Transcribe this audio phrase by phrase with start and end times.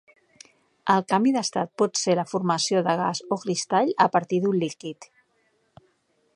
[0.93, 5.09] El canvi d'estat pot ser la formació de gas o cristall a partir d'un líquid.